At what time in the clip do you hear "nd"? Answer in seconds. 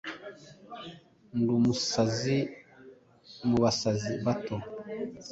1.37-1.47